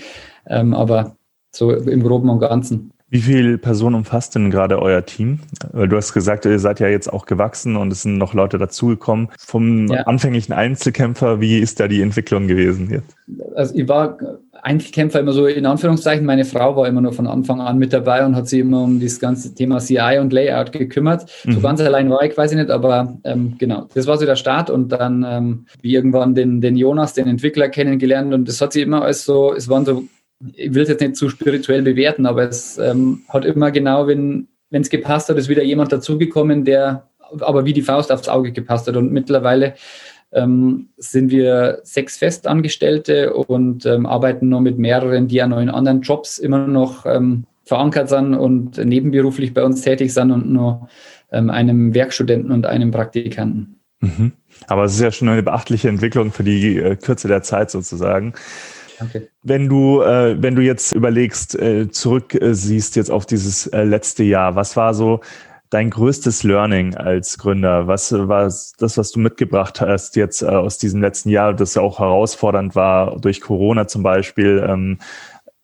[0.47, 1.15] ähm, aber
[1.53, 2.91] so im Groben und Ganzen.
[3.09, 5.39] Wie viele Personen umfasst denn gerade euer Team?
[5.71, 9.29] Du hast gesagt, ihr seid ja jetzt auch gewachsen und es sind noch Leute dazugekommen.
[9.39, 10.01] Vom ja.
[10.01, 13.15] anfänglichen Einzelkämpfer, wie ist da die Entwicklung gewesen jetzt?
[13.55, 14.17] Also ich war
[14.61, 16.25] Einzelkämpfer immer so in Anführungszeichen.
[16.25, 18.99] Meine Frau war immer nur von Anfang an mit dabei und hat sich immer um
[18.99, 21.31] das ganze Thema CI und Layout gekümmert.
[21.45, 21.53] Mhm.
[21.53, 24.69] So ganz allein war ich quasi nicht, aber ähm, genau, das war so der Start
[24.69, 28.83] und dann ähm, wie irgendwann den, den Jonas, den Entwickler kennengelernt und das hat sich
[28.83, 30.03] immer als so, es waren so
[30.53, 34.47] ich will es jetzt nicht zu spirituell bewerten, aber es ähm, hat immer genau, wenn
[34.69, 37.07] es gepasst hat, ist wieder jemand dazugekommen, der
[37.39, 38.95] aber wie die Faust aufs Auge gepasst hat.
[38.95, 39.73] Und mittlerweile
[40.31, 45.69] ähm, sind wir sechs Festangestellte und ähm, arbeiten noch mit mehreren, die ja noch in
[45.69, 50.87] anderen Jobs immer noch ähm, verankert sind und nebenberuflich bei uns tätig sind und nur
[51.31, 53.79] ähm, einem Werkstudenten und einem Praktikanten.
[53.99, 54.33] Mhm.
[54.67, 58.33] Aber es ist ja schon eine beachtliche Entwicklung für die äh, Kürze der Zeit sozusagen.
[58.99, 59.29] Danke.
[59.43, 64.23] Wenn du, äh, wenn du jetzt überlegst, äh, zurück äh, jetzt auf dieses äh, letzte
[64.23, 65.21] Jahr, was war so
[65.69, 67.87] dein größtes Learning als Gründer?
[67.87, 71.81] Was war das, was du mitgebracht hast jetzt äh, aus diesem letzten Jahr, das ja
[71.81, 74.65] auch herausfordernd war durch Corona zum Beispiel?
[74.67, 74.99] Ähm,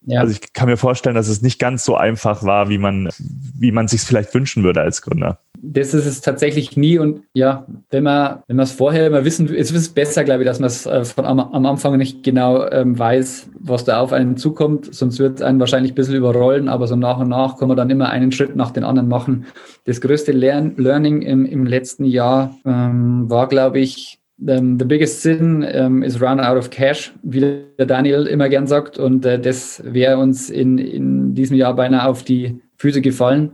[0.06, 0.20] ja.
[0.20, 3.72] Also ich kann mir vorstellen, dass es nicht ganz so einfach war, wie man, wie
[3.72, 7.00] man sich vielleicht wünschen würde als Gründer das ist es tatsächlich nie.
[7.00, 10.44] Und ja, wenn man, wenn man es vorher immer wissen will, ist es besser, glaube
[10.44, 14.02] ich, dass man es äh, von am, am, Anfang nicht genau ähm, weiß, was da
[14.02, 14.94] auf einen zukommt.
[14.94, 17.78] Sonst wird es einen wahrscheinlich ein bisschen überrollen, aber so nach und nach kann man
[17.78, 19.46] dann immer einen Schritt nach den anderen machen.
[19.86, 24.86] Das größte Lern Learning im, im letzten Jahr ähm, war, glaube ich, um, ähm, the
[24.86, 27.39] biggest sin um, is run out of cash, wie
[27.78, 28.98] der Daniel immer gern sagt.
[28.98, 33.52] Und uh, das wäre uns in, in diesem Jahr beinahe auf die Füße gefallen.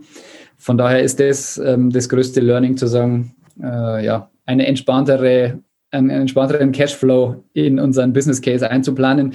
[0.57, 5.59] Von daher ist das ähm, das größte Learning zu sagen, uh, ja, eine entspanntere,
[5.91, 9.33] einen entspannteren Cashflow in unseren Business Case einzuplanen.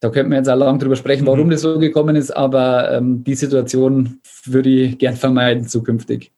[0.00, 1.50] Da könnten wir jetzt auch lange drüber sprechen, warum mhm.
[1.50, 6.32] das so gekommen ist, aber ähm, die Situation würde ich gern vermeiden zukünftig.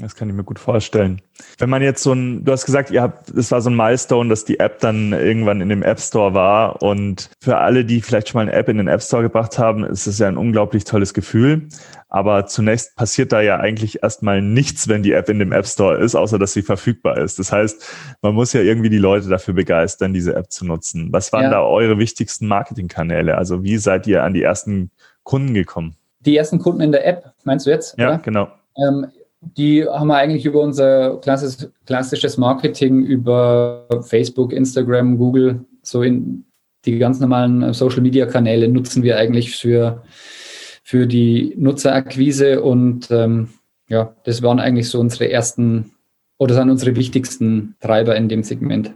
[0.00, 1.20] Das kann ich mir gut vorstellen.
[1.58, 4.28] Wenn man jetzt so ein, du hast gesagt, ihr habt, es war so ein Milestone,
[4.28, 6.82] dass die App dann irgendwann in dem App Store war.
[6.82, 9.84] Und für alle, die vielleicht schon mal eine App in den App Store gebracht haben,
[9.84, 11.68] ist es ja ein unglaublich tolles Gefühl.
[12.08, 15.96] Aber zunächst passiert da ja eigentlich erstmal nichts, wenn die App in dem App Store
[15.96, 17.38] ist, außer dass sie verfügbar ist.
[17.38, 17.86] Das heißt,
[18.20, 21.08] man muss ja irgendwie die Leute dafür begeistern, diese App zu nutzen.
[21.10, 21.50] Was waren ja.
[21.50, 23.38] da eure wichtigsten Marketingkanäle?
[23.38, 24.90] Also wie seid ihr an die ersten
[25.22, 25.96] Kunden gekommen?
[26.20, 27.98] Die ersten Kunden in der App, meinst du jetzt?
[27.98, 28.18] Ja, oder?
[28.18, 28.48] genau.
[28.76, 29.06] Ähm,
[29.42, 36.44] die haben wir eigentlich über unser klassisches Marketing über Facebook, Instagram, Google, so in
[36.84, 40.02] die ganz normalen Social Media Kanäle nutzen wir eigentlich für,
[40.82, 43.48] für die Nutzerakquise und ähm,
[43.88, 45.92] ja, das waren eigentlich so unsere ersten
[46.38, 48.94] oder sind unsere wichtigsten Treiber in dem Segment.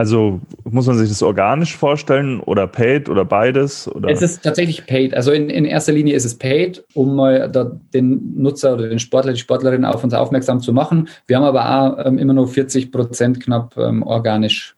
[0.00, 3.86] Also muss man sich das organisch vorstellen oder paid oder beides?
[3.86, 4.08] Oder?
[4.08, 5.12] Es ist tatsächlich paid.
[5.12, 7.52] Also in, in erster Linie ist es paid, um mal
[7.92, 11.08] den Nutzer oder den Sportler, die Sportlerin auf uns aufmerksam zu machen.
[11.26, 14.74] Wir haben aber auch ähm, immer nur 40 Prozent knapp ähm, organisch,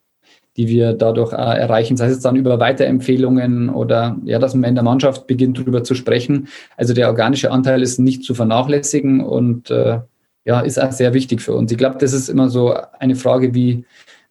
[0.57, 1.95] die wir dadurch äh, erreichen.
[1.95, 5.85] Das heißt jetzt dann über Weiterempfehlungen oder ja, dass man in der Mannschaft beginnt, darüber
[5.85, 6.49] zu sprechen.
[6.77, 10.01] Also der organische Anteil ist nicht zu vernachlässigen und äh,
[10.45, 11.71] ja, ist auch sehr wichtig für uns.
[11.71, 13.85] Ich glaube, das ist immer so eine Frage, wie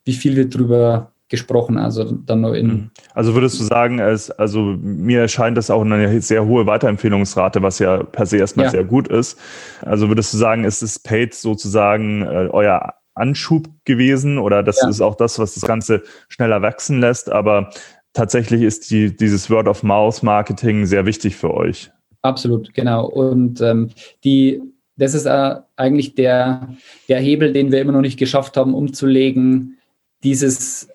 [0.06, 2.68] wie viel wird darüber gesprochen, also dann nur in.
[2.68, 2.92] Mhm.
[3.14, 7.80] Also würdest du sagen, es, also mir erscheint das auch eine sehr hohe Weiterempfehlungsrate, was
[7.80, 8.72] ja per se erstmal ja.
[8.72, 9.40] sehr gut ist.
[9.82, 14.90] Also würdest du sagen, ist es Paid sozusagen äh, euer Anschub gewesen oder das ja.
[14.90, 17.70] ist auch das, was das Ganze schneller wachsen lässt, aber
[18.14, 21.92] tatsächlich ist die, dieses Word-of-Mouth-Marketing sehr wichtig für euch.
[22.24, 23.06] Absolut, genau.
[23.08, 23.90] Und ähm,
[24.24, 24.62] die,
[24.98, 26.70] das ist äh, eigentlich der,
[27.08, 29.78] der Hebel, den wir immer noch nicht geschafft haben, umzulegen,
[30.24, 30.90] dieses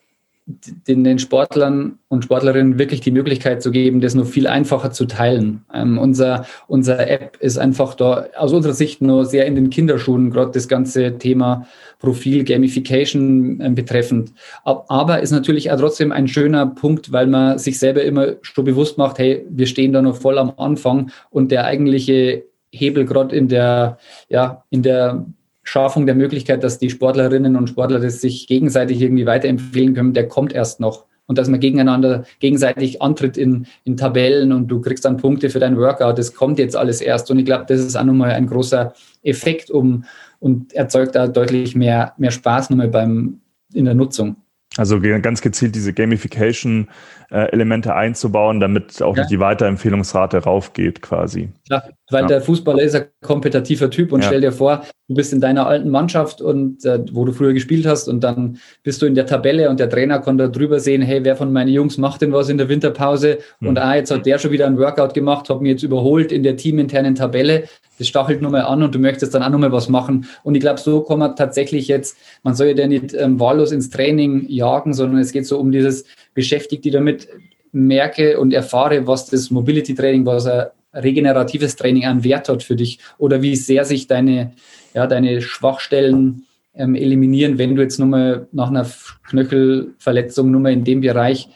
[0.47, 5.07] den, den Sportlern und Sportlerinnen wirklich die Möglichkeit zu geben, das nur viel einfacher zu
[5.07, 5.65] teilen.
[5.75, 10.31] Ähm, unser, unser App ist einfach da aus unserer Sicht nur sehr in den Kinderschuhen,
[10.31, 11.67] gerade das ganze Thema
[11.99, 14.33] Profil, Gamification äh, betreffend.
[14.65, 18.99] Aber ist natürlich auch trotzdem ein schöner Punkt, weil man sich selber immer schon bewusst
[18.99, 23.49] macht, hey, wir stehen da noch voll am Anfang und der eigentliche Hebel gerade in
[23.49, 25.27] der, ja, in der
[25.69, 30.29] Schaffung der Möglichkeit, dass die Sportlerinnen und Sportler das sich gegenseitig irgendwie weiterempfehlen können, der
[30.29, 31.07] kommt erst noch.
[31.27, 35.59] Und dass man gegeneinander gegenseitig antritt in, in Tabellen und du kriegst dann Punkte für
[35.59, 37.33] dein Workout, das kommt jetzt alles erst.
[37.33, 40.05] Und ich glaube, das ist auch nochmal ein großer Effekt um,
[40.39, 43.41] und erzeugt da deutlich mehr, mehr Spaß nochmal beim,
[43.75, 44.37] in der Nutzung.
[44.77, 49.27] Also ganz gezielt diese Gamification-Elemente einzubauen, damit auch ja.
[49.27, 51.49] die Weiterempfehlungsrate raufgeht quasi.
[51.71, 52.29] Ja, weil ja.
[52.29, 54.27] der Fußballer ist ein kompetitiver Typ und ja.
[54.27, 57.87] stell dir vor, du bist in deiner alten Mannschaft und äh, wo du früher gespielt
[57.87, 61.03] hast und dann bist du in der Tabelle und der Trainer kann da drüber sehen,
[61.03, 63.69] hey, wer von meinen Jungs macht denn was in der Winterpause mhm.
[63.69, 66.43] und ah, jetzt hat der schon wieder ein Workout gemacht, hat mich jetzt überholt in
[66.43, 67.65] der teaminternen Tabelle
[67.99, 70.27] das stachelt nochmal an und du möchtest dann auch nochmal was machen.
[70.43, 73.91] Und ich glaube, so kann man tatsächlich jetzt, man soll ja nicht ähm, wahllos ins
[73.91, 76.05] Training jagen, sondern es geht so um dieses
[76.35, 77.29] beschäftigt die damit,
[77.73, 82.77] merke und erfahre, was das Mobility Training, was ein regeneratives Training an Wert hat für
[82.77, 84.53] dich oder wie sehr sich deine,
[84.95, 88.87] ja, deine Schwachstellen ähm, eliminieren, wenn du jetzt nochmal nach einer
[89.29, 91.49] Knöchelverletzung nochmal in dem Bereich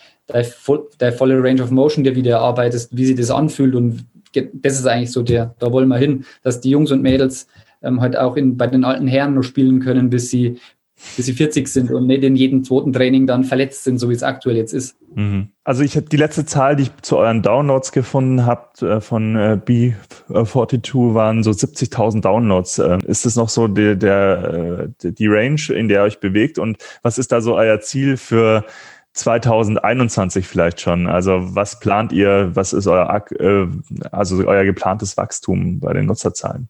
[0.99, 4.87] deine volle Range of Motion dir wieder erarbeitest, wie sich das anfühlt und das ist
[4.87, 7.47] eigentlich so der, da wollen wir hin, dass die Jungs und Mädels
[7.83, 10.59] ähm, halt auch in, bei den alten Herren noch spielen können, bis sie,
[11.17, 14.15] bis sie 40 sind und nicht in jedem zweiten Training dann verletzt sind, so wie
[14.15, 14.97] es aktuell jetzt ist.
[15.15, 15.49] Mhm.
[15.65, 19.37] Also ich habe die letzte Zahl, die ich zu euren Downloads gefunden habe äh, von
[19.37, 22.79] äh, B42 waren so 70.000 Downloads.
[22.79, 26.59] Äh, ist das noch so die, der, äh, die Range, in der ihr euch bewegt?
[26.59, 28.65] Und was ist da so euer Ziel für
[29.15, 31.07] 2021 vielleicht schon?
[31.07, 32.51] Also was plant ihr?
[32.55, 33.67] Was ist euer, äh,
[34.11, 36.69] also euer geplantes Wachstum bei den Nutzerzahlen?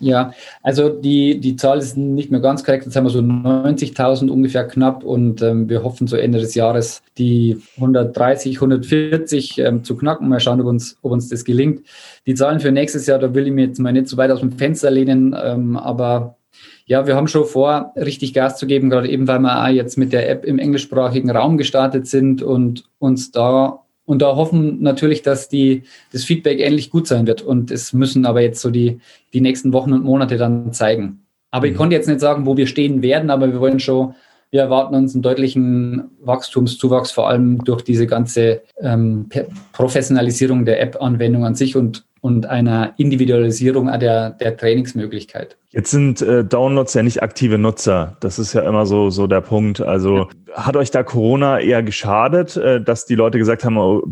[0.00, 2.86] Ja, also die, die Zahl ist nicht mehr ganz korrekt.
[2.86, 7.02] Jetzt haben wir so 90.000 ungefähr knapp und ähm, wir hoffen zu Ende des Jahres
[7.18, 10.28] die 130, 140 ähm, zu knacken.
[10.28, 11.86] Mal schauen, ob uns, ob uns das gelingt.
[12.26, 14.40] Die Zahlen für nächstes Jahr, da will ich mir jetzt mal nicht so weit aus
[14.40, 16.38] dem Fenster lehnen, ähm, aber
[16.86, 19.96] ja, wir haben schon vor, richtig Gas zu geben, gerade eben, weil wir auch jetzt
[19.96, 25.22] mit der App im englischsprachigen Raum gestartet sind und uns da und da hoffen natürlich,
[25.22, 27.42] dass die, das Feedback ähnlich gut sein wird.
[27.42, 28.98] Und es müssen aber jetzt so die,
[29.32, 31.22] die nächsten Wochen und Monate dann zeigen.
[31.52, 31.72] Aber mhm.
[31.72, 34.14] ich konnte jetzt nicht sagen, wo wir stehen werden, aber wir wollen schon
[34.50, 39.28] wir erwarten uns einen deutlichen Wachstumszuwachs, vor allem durch diese ganze ähm,
[39.72, 45.56] Professionalisierung der App-Anwendung an sich und und einer Individualisierung der, der Trainingsmöglichkeit.
[45.70, 48.16] Jetzt sind äh, Downloads ja nicht aktive Nutzer.
[48.20, 49.80] Das ist ja immer so, so der Punkt.
[49.80, 54.02] Also hat euch da Corona eher geschadet, äh, dass die Leute gesagt haben, oh,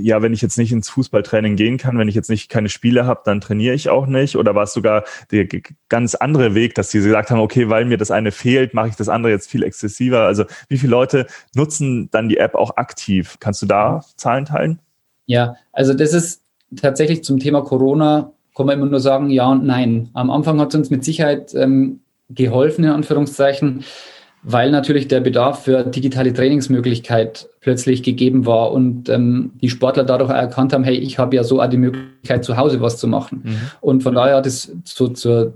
[0.00, 3.06] ja, wenn ich jetzt nicht ins Fußballtraining gehen kann, wenn ich jetzt nicht keine Spiele
[3.06, 4.36] habe, dann trainiere ich auch nicht?
[4.36, 5.46] Oder war es sogar der
[5.88, 8.96] ganz andere Weg, dass die gesagt haben, okay, weil mir das eine fehlt, mache ich
[8.96, 10.22] das andere jetzt viel exzessiver?
[10.22, 13.36] Also wie viele Leute nutzen dann die App auch aktiv?
[13.38, 14.80] Kannst du da Zahlen teilen?
[15.26, 16.40] Ja, also das ist
[16.76, 20.10] tatsächlich zum Thema Corona kann man immer nur sagen, ja und nein.
[20.14, 23.84] Am Anfang hat es uns mit Sicherheit ähm, geholfen, in Anführungszeichen,
[24.42, 30.30] weil natürlich der Bedarf für digitale Trainingsmöglichkeit plötzlich gegeben war und ähm, die Sportler dadurch
[30.30, 33.42] erkannt haben, hey, ich habe ja so auch die Möglichkeit, zu Hause was zu machen.
[33.44, 33.60] Mhm.
[33.80, 35.54] Und von daher hat es so zur,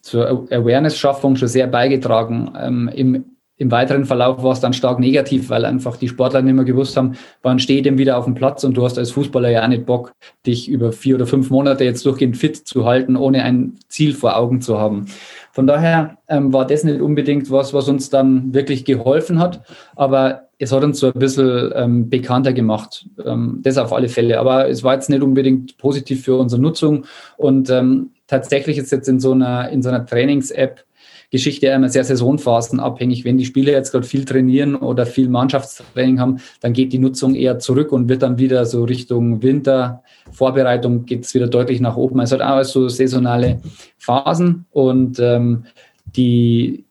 [0.00, 2.52] zur Awareness-Schaffung schon sehr beigetragen.
[2.58, 3.24] Ähm, Im
[3.62, 6.96] im weiteren Verlauf war es dann stark negativ, weil einfach die Sportler nicht mehr gewusst
[6.96, 9.68] haben, wann steht denn wieder auf dem Platz und du hast als Fußballer ja auch
[9.68, 10.12] nicht Bock,
[10.44, 14.36] dich über vier oder fünf Monate jetzt durchgehend fit zu halten, ohne ein Ziel vor
[14.36, 15.06] Augen zu haben.
[15.52, 19.62] Von daher ähm, war das nicht unbedingt was, was uns dann wirklich geholfen hat,
[19.94, 23.06] aber es hat uns so ein bisschen ähm, bekannter gemacht.
[23.24, 24.40] Ähm, das auf alle Fälle.
[24.40, 27.04] Aber es war jetzt nicht unbedingt positiv für unsere Nutzung
[27.36, 30.84] und ähm, tatsächlich ist jetzt in so einer, in so einer Trainings-App
[31.32, 33.24] Geschichte immer sehr saisonphasenabhängig.
[33.24, 37.34] Wenn die Spieler jetzt gerade viel trainieren oder viel Mannschaftstraining haben, dann geht die Nutzung
[37.34, 42.20] eher zurück und wird dann wieder so Richtung Wintervorbereitung geht es wieder deutlich nach oben.
[42.20, 43.62] Es hat auch so saisonale
[43.96, 45.64] Phasen und ähm,
[46.04, 46.84] die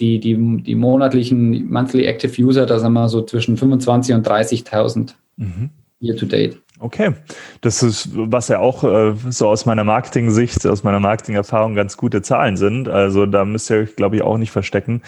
[0.00, 5.14] die, die, die monatlichen Monthly Active User, da sind wir so zwischen 25 und 30.000
[5.36, 5.70] mhm.
[6.00, 6.60] year to date.
[6.80, 7.12] Okay,
[7.60, 12.20] das ist, was ja auch äh, so aus meiner Marketing-Sicht, aus meiner Marketing-Erfahrung ganz gute
[12.20, 12.88] Zahlen sind.
[12.88, 15.02] Also da müsst ihr euch, glaube ich, auch nicht verstecken.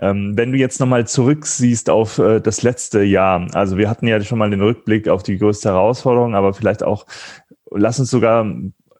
[0.00, 4.20] Ähm, wenn du jetzt nochmal zurücksiehst auf äh, das letzte Jahr, also wir hatten ja
[4.20, 7.06] schon mal den Rückblick auf die größte Herausforderung, aber vielleicht auch,
[7.70, 8.46] lass uns sogar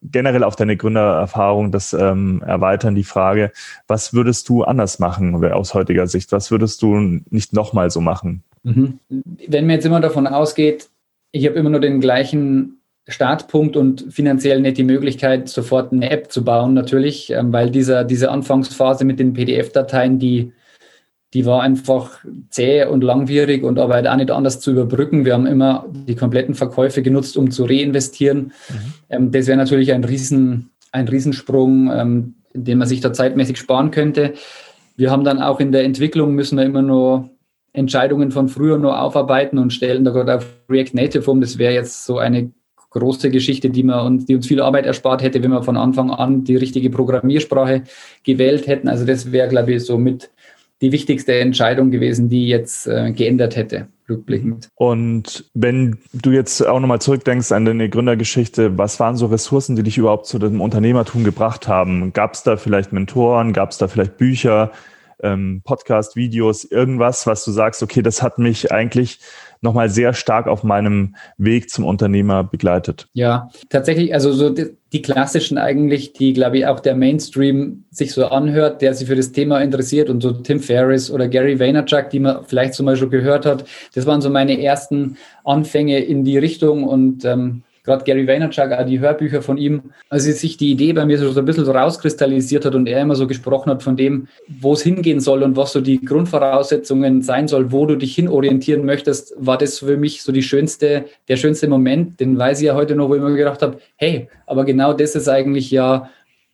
[0.01, 3.51] generell auf deine Gründererfahrung das ähm, erweitern, die Frage,
[3.87, 6.31] was würdest du anders machen aus heutiger Sicht?
[6.31, 6.95] Was würdest du
[7.29, 8.43] nicht nochmal so machen?
[8.63, 8.99] Mhm.
[9.09, 10.89] Wenn man jetzt immer davon ausgeht,
[11.31, 16.31] ich habe immer nur den gleichen Startpunkt und finanziell nicht die Möglichkeit, sofort eine App
[16.31, 20.53] zu bauen, natürlich, ähm, weil dieser, diese Anfangsphase mit den PDF-Dateien, die,
[21.33, 25.25] die war einfach zäh und langwierig und aber halt auch nicht anders zu überbrücken.
[25.25, 28.39] Wir haben immer die kompletten Verkäufe genutzt, um zu reinvestieren.
[28.69, 28.93] Mhm.
[29.09, 33.91] Ähm, das wäre natürlich ein, Riesen, ein Riesensprung, ähm, den man sich da zeitmäßig sparen
[33.91, 34.33] könnte.
[34.95, 37.29] Wir haben dann auch in der Entwicklung müssen wir immer nur
[37.73, 41.41] Entscheidungen von früher nur aufarbeiten und stellen da gerade auf React Native um.
[41.41, 42.51] Das wäre jetzt so eine
[42.91, 46.09] große Geschichte, die, wir uns, die uns viel Arbeit erspart hätte, wenn wir von Anfang
[46.11, 47.83] an die richtige Programmiersprache
[48.23, 48.87] gewählt hätten.
[48.87, 50.31] Also das wäre, glaube ich, so mit
[50.81, 54.69] die wichtigste Entscheidung gewesen, die jetzt äh, geändert hätte, rückblickend.
[54.75, 59.83] Und wenn du jetzt auch nochmal zurückdenkst an deine Gründergeschichte, was waren so Ressourcen, die
[59.83, 62.13] dich überhaupt zu dem Unternehmertum gebracht haben?
[62.13, 63.51] Gab es da vielleicht Mentoren?
[63.51, 64.71] Gab es da vielleicht Bücher?
[65.23, 69.19] Ähm, Podcast, Videos, irgendwas, was du sagst, okay, das hat mich eigentlich
[69.61, 73.07] nochmal sehr stark auf meinem Weg zum Unternehmer begleitet?
[73.13, 78.13] Ja, tatsächlich, also so die, die klassischen eigentlich, die, glaube ich, auch der Mainstream sich
[78.13, 82.09] so anhört, der sich für das Thema interessiert und so Tim Ferriss oder Gary Vaynerchuk,
[82.09, 86.37] die man vielleicht mal schon gehört hat, das waren so meine ersten Anfänge in die
[86.37, 90.93] Richtung und ähm, gerade Gary Vaynerchuk, auch die Hörbücher von ihm, als sich die Idee
[90.93, 93.97] bei mir so, ein bisschen so rauskristallisiert hat und er immer so gesprochen hat von
[93.97, 98.15] dem, wo es hingehen soll und was so die Grundvoraussetzungen sein soll, wo du dich
[98.15, 102.67] hinorientieren möchtest, war das für mich so die schönste, der schönste Moment, den weiß ich
[102.67, 106.09] ja heute noch, wo ich mir gedacht habe, hey, aber genau das ist eigentlich ja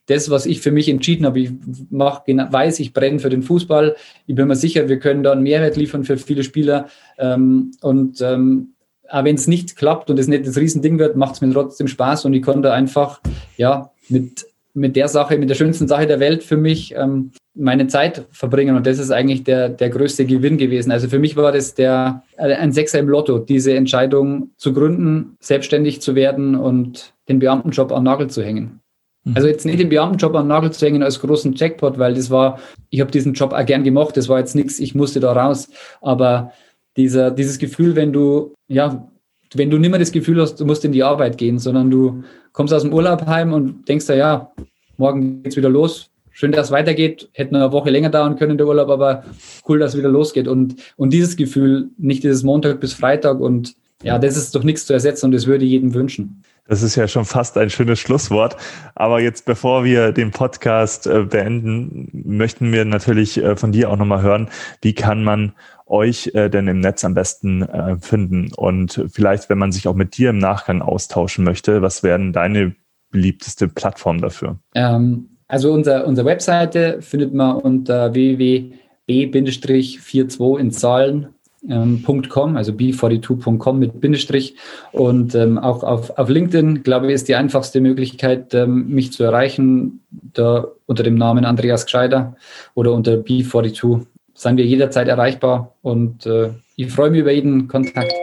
[0.07, 1.39] das, was ich für mich entschieden habe.
[1.39, 1.51] Ich
[1.89, 3.95] mach, weiß, ich brenne für den Fußball.
[4.27, 6.87] Ich bin mir sicher, wir können da einen Mehrwert liefern für viele Spieler.
[7.17, 8.74] Ähm, und ähm,
[9.09, 11.87] aber wenn es nicht klappt und es nicht das Riesending wird, macht es mir trotzdem
[11.87, 13.21] Spaß und ich konnte einfach
[13.57, 17.87] ja mit, mit der Sache, mit der schönsten Sache der Welt für mich ähm, meine
[17.87, 20.91] Zeit verbringen und das ist eigentlich der, der größte Gewinn gewesen.
[20.91, 25.37] Also für mich war das der, äh, ein Sechser im Lotto, diese Entscheidung zu gründen,
[25.39, 28.81] selbstständig zu werden und den Beamtenjob am Nagel zu hängen.
[29.23, 29.35] Mhm.
[29.35, 32.59] Also jetzt nicht den Beamtenjob am Nagel zu hängen als großen Jackpot, weil das war,
[32.89, 35.69] ich habe diesen Job auch gern gemacht, das war jetzt nichts, ich musste da raus,
[36.01, 36.51] aber
[36.97, 39.07] dieser, dieses Gefühl, wenn du, ja,
[39.53, 42.23] wenn du nicht mehr das Gefühl hast, du musst in die Arbeit gehen, sondern du
[42.51, 44.51] kommst aus dem Urlaub heim und denkst da, ja,
[44.97, 46.09] morgen geht's wieder los.
[46.31, 47.29] Schön, dass es weitergeht.
[47.31, 49.23] Hätte eine Woche länger dauern können, der Urlaub, aber
[49.69, 50.49] cool, dass es wieder losgeht.
[50.49, 53.75] Und, und dieses Gefühl, nicht dieses Montag bis Freitag und
[54.05, 56.43] ja, das ist doch nichts zu ersetzen und das würde jedem wünschen.
[56.67, 58.57] Das ist ja schon fast ein schönes Schlusswort.
[58.95, 63.97] Aber jetzt, bevor wir den Podcast äh, beenden, möchten wir natürlich äh, von dir auch
[63.97, 64.49] nochmal hören,
[64.81, 65.53] wie kann man
[65.85, 67.67] euch äh, denn im Netz am besten
[68.01, 68.51] finden?
[68.55, 72.73] Und vielleicht, wenn man sich auch mit dir im Nachgang austauschen möchte, was wären deine
[73.11, 74.57] beliebteste Plattform dafür?
[74.73, 81.34] Ähm, also unser, unsere Webseite findet man unter www.b-42 in Zahlen
[81.69, 84.55] ähm, .com, also b42.com mit Bindestrich.
[84.91, 89.23] Und ähm, auch auf, auf LinkedIn, glaube ich, ist die einfachste Möglichkeit, ähm, mich zu
[89.23, 92.35] erreichen, da unter dem Namen Andreas Gscheider
[92.73, 98.13] oder unter b42 sind wir jederzeit erreichbar und äh, ich freue mich über jeden Kontakt.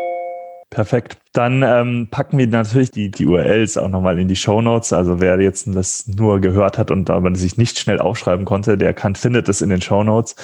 [0.68, 1.18] Perfekt.
[1.35, 4.94] Dann ähm, packen wir natürlich die, die URLs auch nochmal in die Show Notes.
[4.94, 8.94] Also wer jetzt das nur gehört hat und aber sich nicht schnell aufschreiben konnte, der
[8.94, 10.35] kann, findet es in den Show Notes.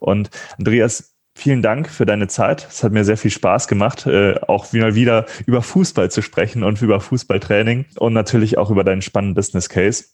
[0.00, 2.66] Und Andreas, vielen Dank für deine Zeit.
[2.68, 6.64] Es hat mir sehr viel Spaß gemacht, äh, auch wieder, wieder über Fußball zu sprechen
[6.64, 10.04] und über Fußballtraining und natürlich auch über deinen spannenden Business Case.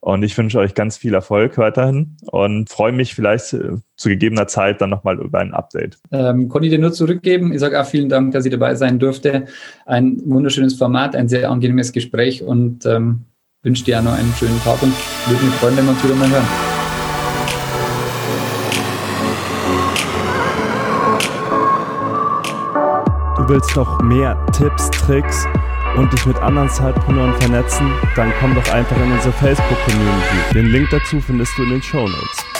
[0.00, 4.48] Und ich wünsche euch ganz viel Erfolg weiterhin und freue mich vielleicht äh, zu gegebener
[4.48, 5.98] Zeit dann nochmal über ein Update.
[6.10, 7.52] Ähm, konnte ich dir nur zurückgeben.
[7.52, 9.46] Ich sage auch vielen Dank, dass ich dabei sein durfte.
[9.86, 13.26] Ein wunderschönes Format, ein sehr angenehmes Gespräch und ähm,
[13.62, 14.92] wünsche dir auch noch einen schönen Tag und
[15.28, 16.71] würde mich freuen, wenn wir uns wieder mal hören.
[23.42, 25.48] Du willst noch mehr Tipps, Tricks
[25.96, 30.54] und dich mit anderen Zeitpreneuren vernetzen, dann komm doch einfach in unsere Facebook-Community.
[30.54, 32.51] Den Link dazu findest du in den Show Notes.